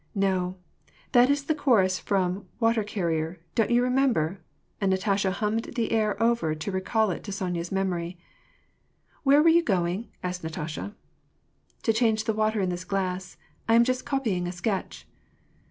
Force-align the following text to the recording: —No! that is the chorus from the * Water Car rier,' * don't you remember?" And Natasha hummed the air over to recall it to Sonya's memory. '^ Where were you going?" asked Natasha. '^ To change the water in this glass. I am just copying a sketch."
—No! 0.29 0.55
that 1.11 1.29
is 1.29 1.43
the 1.43 1.53
chorus 1.53 1.99
from 1.99 2.33
the 2.33 2.43
* 2.53 2.59
Water 2.59 2.83
Car 2.83 3.05
rier,' 3.05 3.37
* 3.45 3.53
don't 3.53 3.69
you 3.69 3.83
remember?" 3.83 4.39
And 4.81 4.89
Natasha 4.89 5.29
hummed 5.29 5.75
the 5.75 5.91
air 5.91 6.17
over 6.23 6.55
to 6.55 6.71
recall 6.71 7.11
it 7.11 7.23
to 7.23 7.31
Sonya's 7.31 7.71
memory. 7.71 8.17
'^ 8.19 8.23
Where 9.21 9.43
were 9.43 9.49
you 9.49 9.61
going?" 9.61 10.07
asked 10.23 10.43
Natasha. 10.43 10.95
'^ 11.79 11.81
To 11.83 11.93
change 11.93 12.23
the 12.23 12.33
water 12.33 12.59
in 12.61 12.69
this 12.69 12.83
glass. 12.83 13.37
I 13.69 13.75
am 13.75 13.83
just 13.83 14.03
copying 14.03 14.47
a 14.47 14.51
sketch." 14.51 15.05